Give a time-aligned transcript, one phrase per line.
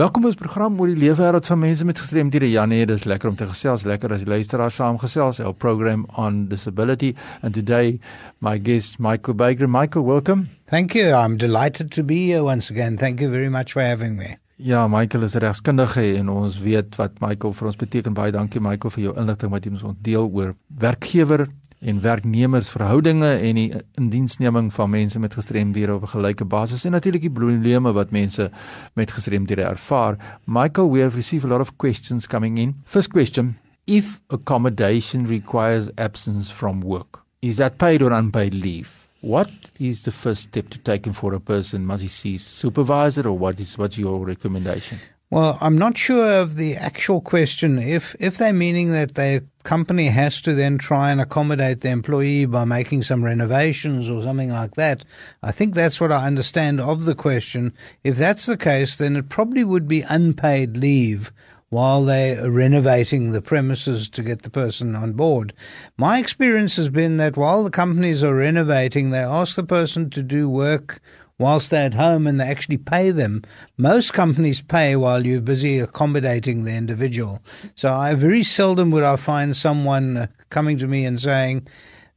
[0.00, 2.48] Welkom by ons program oor die leefwêreld van mense met gestremdhede.
[2.48, 5.42] Janie, dis lekker om te gesels, lekker as die luisteraars saamgesels.
[5.44, 7.10] Our program on disability
[7.42, 7.98] and today
[8.40, 9.68] my guest Michael Baker.
[9.68, 10.46] Michael, welcome.
[10.72, 11.12] Thank you.
[11.12, 12.96] I'm delighted to be here once again.
[12.96, 14.38] Thank you very much for having me.
[14.56, 18.16] Ja, Michael is regskundige en ons weet wat Michael vir ons beteken.
[18.16, 23.54] Baie dankie Michael vir jou inligting wat jy ons ontdeel oor werkgewer en werknemersverhoudinge en
[23.54, 28.10] die indiensneming van mense met gestremdhede op 'n gelyke basis en natuurlik die probleme wat
[28.10, 28.50] mense
[28.94, 30.38] met gestremdhede ervaar.
[30.44, 32.74] Michael, we have received a lot of questions coming in.
[32.84, 38.88] First question: If accommodation requires absence from work, is that paid or unpaid leave?
[39.20, 41.84] What is the first step to take for a person?
[41.86, 44.98] Must he see supervisor or what is what's your recommendation?
[45.32, 47.78] Well, I'm not sure of the actual question.
[47.78, 52.46] If if they're meaning that the company has to then try and accommodate the employee
[52.46, 55.04] by making some renovations or something like that,
[55.40, 57.72] I think that's what I understand of the question.
[58.02, 61.30] If that's the case, then it probably would be unpaid leave
[61.68, 65.52] while they're renovating the premises to get the person on board.
[65.96, 70.24] My experience has been that while the companies are renovating, they ask the person to
[70.24, 71.00] do work
[71.40, 73.42] whilst they're at home and they actually pay them.
[73.78, 77.42] Most companies pay while you're busy accommodating the individual.
[77.74, 81.66] So I very seldom would I find someone uh, coming to me and saying,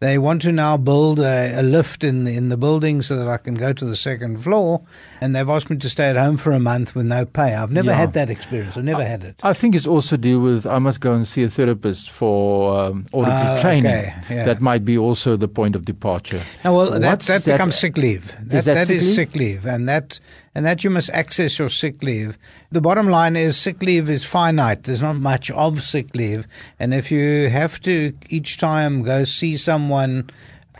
[0.00, 3.36] they want to now build a, a, lift in in the building so that I
[3.36, 4.80] can go to the second floor,
[5.20, 7.54] and they've asked me to stay at home for a month with no pay.
[7.54, 7.96] I've never yeah.
[7.96, 8.78] had that experience.
[8.78, 9.36] I've never I, had it.
[9.42, 13.06] I think it's also deal with I must go and see a therapist for um,
[13.12, 13.92] auditory uh, training.
[13.92, 14.14] Okay.
[14.30, 14.44] Yeah.
[14.46, 16.42] That might be also the point of departure.
[16.64, 18.34] No, well, that, that, that becomes sick leave.
[18.40, 19.14] That, is that, that sick, is leave?
[19.14, 20.18] sick leave, and that
[20.54, 22.36] and that you must access your sick leave.
[22.70, 24.84] The bottom line is sick leave is finite.
[24.84, 26.46] There's not much of sick leave.
[26.78, 30.28] And if you have to each time go see someone,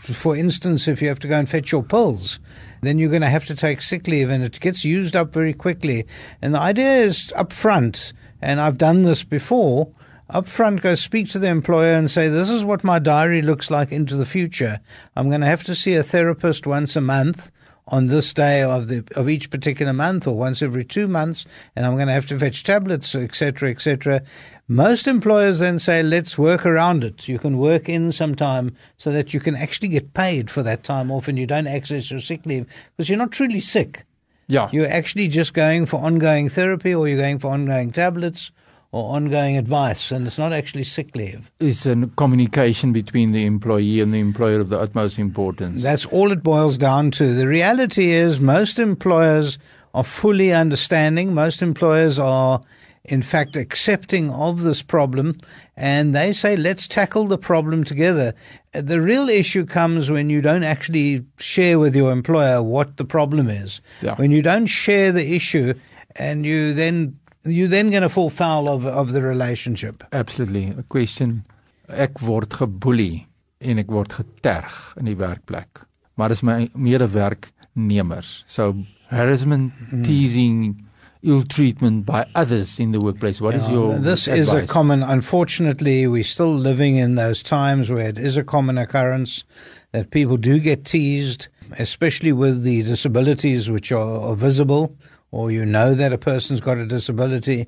[0.00, 2.40] for instance, if you have to go and fetch your pills,
[2.82, 5.52] then you're going to have to take sick leave and it gets used up very
[5.52, 6.06] quickly.
[6.42, 8.12] And the idea is up front,
[8.42, 9.88] and I've done this before,
[10.30, 13.70] up front go speak to the employer and say, This is what my diary looks
[13.70, 14.80] like into the future.
[15.16, 17.50] I'm going to have to see a therapist once a month
[17.88, 21.84] on this day of the of each particular month or once every two months, and
[21.84, 24.22] I'm going to have to fetch tablets, etc., etc.
[24.68, 27.26] Most employers then say, let's work around it.
[27.26, 30.84] You can work in some time so that you can actually get paid for that
[30.84, 34.04] time off and you don't access your sick leave because you're not truly sick.
[34.46, 34.68] Yeah.
[34.72, 38.52] You're actually just going for ongoing therapy or you're going for ongoing tablets
[38.92, 41.50] or ongoing advice, and it's not actually sick leave.
[41.60, 45.82] It's a communication between the employee and the employer of the utmost importance.
[45.82, 47.32] That's all it boils down to.
[47.34, 49.58] The reality is, most employers
[49.94, 52.60] are fully understanding, most employers are,
[53.04, 55.38] in fact, accepting of this problem,
[55.76, 58.34] and they say, let's tackle the problem together.
[58.72, 63.48] The real issue comes when you don't actually share with your employer what the problem
[63.48, 63.80] is.
[64.02, 64.16] Yeah.
[64.16, 65.74] When you don't share the issue
[66.16, 70.04] and you then you're then going to fall foul of of the relationship.
[70.12, 70.74] Absolutely.
[70.78, 71.44] A question
[71.88, 73.26] ek word geboelie
[73.60, 75.82] en ek word geterg in die werkplek.
[76.16, 78.42] Maar dis my medewerknemers.
[78.46, 78.74] So
[79.10, 80.04] harassment, mm.
[80.04, 80.86] teasing,
[81.22, 83.40] ill treatment by others in the workplace.
[83.40, 84.48] What yeah, is your This advice?
[84.48, 88.78] is a common unfortunately we're still living in those times where it is a common
[88.78, 89.44] occurrence
[89.92, 94.94] that people do get teased, especially with the disabilities which are, are visible
[95.32, 97.66] or you know that a person's got a disability.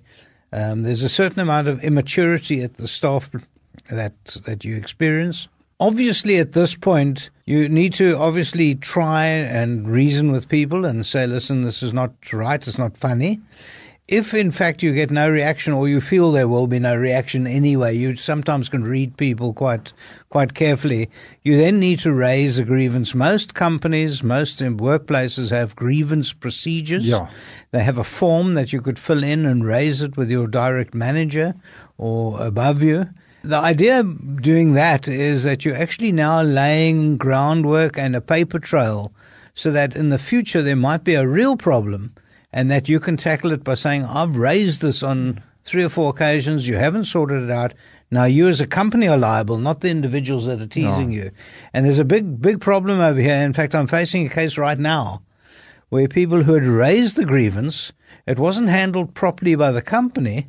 [0.53, 3.31] Um, there's a certain amount of immaturity at the staff
[3.91, 4.15] that
[4.47, 5.49] that you experience.
[5.81, 11.27] Obviously, at this point, you need to obviously try and reason with people and say,
[11.27, 12.67] "Listen, this is not right.
[12.67, 13.41] It's not funny."
[14.09, 17.47] If in fact you get no reaction or you feel there will be no reaction
[17.47, 19.93] anyway, you sometimes can read people quite
[20.29, 21.09] quite carefully.
[21.43, 23.15] You then need to raise a grievance.
[23.15, 27.05] Most companies, most workplaces have grievance procedures.
[27.05, 27.29] Yeah.
[27.71, 30.95] They have a form that you could fill in and raise it with your direct
[30.95, 31.55] manager
[31.97, 33.09] or above you.
[33.45, 38.59] The idea of doing that is that you're actually now laying groundwork and a paper
[38.59, 39.13] trail
[39.55, 42.15] so that in the future there might be a real problem
[42.53, 46.11] and that you can tackle it by saying, I've raised this on three or four
[46.11, 47.75] occasions, you haven't sorted it out.
[48.11, 51.17] Now you as a company are liable, not the individuals that are teasing no.
[51.17, 51.31] you.
[51.73, 53.37] And there's a big, big problem over here.
[53.37, 55.23] In fact, I'm facing a case right now
[55.89, 57.93] where people who had raised the grievance,
[58.27, 60.49] it wasn't handled properly by the company.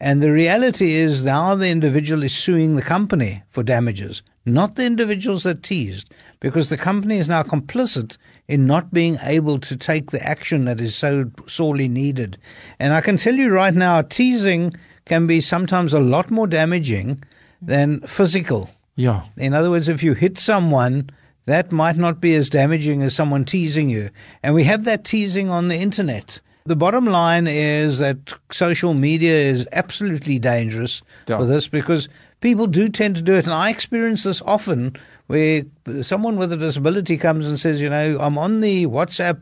[0.00, 4.84] And the reality is now the individual is suing the company for damages, not the
[4.84, 6.10] individuals that teased,
[6.40, 8.16] because the company is now complicit
[8.48, 12.36] in not being able to take the action that is so sorely needed.
[12.78, 14.74] And I can tell you right now, teasing
[15.06, 17.22] can be sometimes a lot more damaging
[17.62, 18.70] than physical.
[18.96, 19.22] Yeah.
[19.36, 21.08] In other words, if you hit someone,
[21.46, 24.10] that might not be as damaging as someone teasing you.
[24.42, 26.40] And we have that teasing on the internet.
[26.66, 28.16] The bottom line is that
[28.50, 31.36] social media is absolutely dangerous Yeah.
[31.38, 32.08] for this because
[32.44, 33.46] people do tend to do it.
[33.46, 34.94] And I experience this often
[35.28, 35.62] where
[36.02, 39.40] someone with a disability comes and says, you know, I'm on the WhatsApp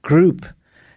[0.00, 0.46] group.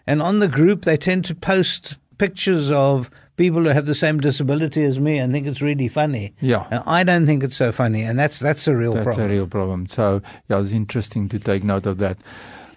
[0.07, 4.21] And on the group, they tend to post pictures of people who have the same
[4.21, 6.33] disability as me and think it's really funny.
[6.39, 6.65] Yeah.
[6.71, 8.03] And I don't think it's so funny.
[8.03, 9.29] And that's, that's a real That's problem.
[9.29, 9.89] a real problem.
[9.89, 12.17] So, yeah, it's interesting to take note of that.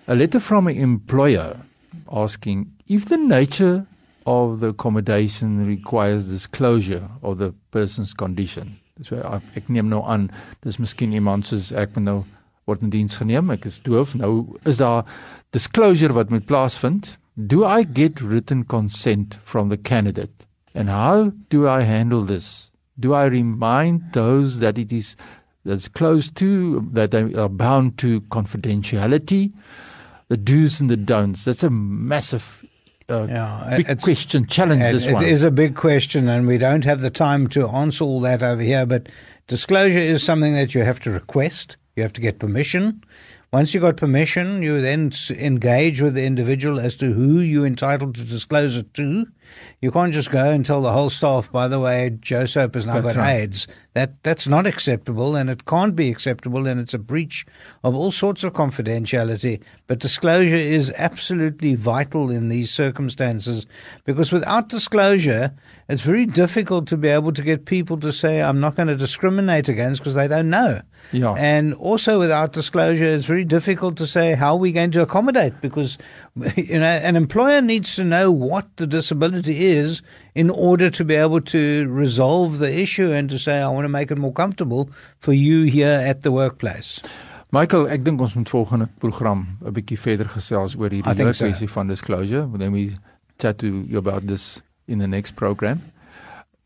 [0.08, 1.56] A letter from an employer
[2.10, 3.86] asking if the nature
[4.26, 8.76] of the accommodation requires disclosure of the person's condition.
[9.05, 10.31] So ek, ek neem nou aan
[10.64, 12.19] dis miskien iemand soos ek moet nou
[12.67, 14.17] word in diens geneem, ek is doof.
[14.19, 15.06] Nou is daar
[15.55, 17.14] disclosure wat moet plaasvind.
[17.37, 20.46] Do I get written consent from the candidate?
[20.75, 22.70] And how do I handle this?
[22.99, 25.17] Do I remind those that it is
[25.64, 29.52] that's close to that they are bound to confidentiality?
[30.29, 31.44] The do's and the don'ts.
[31.44, 32.64] That's a massive
[33.08, 35.25] uh, Yeah, big question challenge It- this one.
[35.25, 38.43] It is a big question, and we don't have the time to answer all that
[38.43, 38.87] over here.
[38.87, 39.08] But
[39.47, 41.76] disclosure is something that you have to request.
[41.94, 43.03] You have to get permission.
[43.53, 48.14] Once you got permission, you then engage with the individual as to who you're entitled
[48.17, 49.26] to disclose it to.
[49.81, 52.87] You can't just go and tell the whole staff, by the way, Joe Soap has
[52.87, 53.43] now That's got right.
[53.43, 53.69] AIDS.
[53.94, 57.46] That that's not acceptable, and it can't be acceptable, and it's a breach
[57.82, 59.62] of all sorts of confidentiality.
[59.87, 63.64] But disclosure is absolutely vital in these circumstances
[64.04, 65.50] because without disclosure,
[65.88, 68.96] it's very difficult to be able to get people to say, "I'm not going to
[68.96, 70.82] discriminate against," because they don't know.
[71.12, 71.32] Yeah.
[71.32, 75.60] And also, without disclosure, it's very difficult to say how are we're going to accommodate
[75.60, 75.96] because,
[76.56, 80.02] you know, an employer needs to know what the disability is
[80.34, 83.88] in order to be able to resolve the issue and to say, I want to
[83.88, 87.00] make it more comfortable for you here at the workplace.
[87.52, 91.46] Michael, ek dink ons moet volgende program 'n bietjie verder gesels oor hierdie hele so.
[91.46, 92.48] kwessie van disclosure.
[92.58, 92.98] Then we
[93.38, 95.80] chat to you about this in the next program.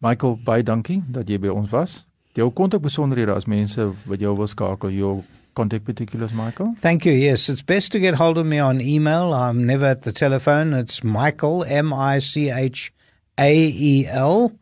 [0.00, 2.06] Michael, baie dankie dat jy by ons was.
[2.34, 5.22] Jou kontak besonderhede as mense wat jou wil skakel, jou
[5.54, 6.74] contact particulars Michael.
[6.80, 7.12] Thank you.
[7.12, 9.32] Yes, it's best to get hold of me on email.
[9.32, 10.72] I'm never at the telephone.
[10.74, 12.92] It's Michael, M I C H
[13.38, 14.52] A E L,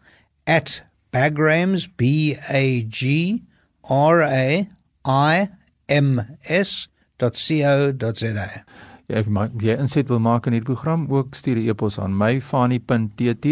[0.46, 0.82] at
[1.12, 3.42] Bagrams, B A G
[3.84, 4.68] R A
[5.04, 5.48] I
[5.88, 6.88] M S
[7.18, 8.64] dot co dot za.
[9.08, 12.12] Ja, ek maak jy inset wil maak in hierdie program, ook stuur 'n e-pos aan
[12.12, 13.46] myfani.tt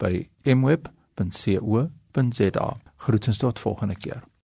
[0.00, 1.88] by mweb.co.za.
[2.96, 4.31] Groetens tot volgende keer.